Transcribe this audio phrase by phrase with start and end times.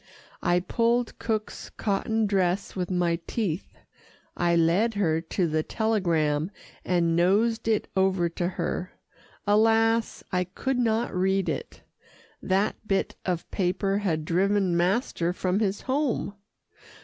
[0.41, 3.77] I pulled cook's cotton dress with my teeth.
[4.35, 6.49] I led her to the telegram,
[6.83, 8.93] and nosed it over to her.
[9.45, 10.23] Alas!
[10.31, 11.83] I could not read it.
[12.41, 16.33] That bit of paper had driven master from his home.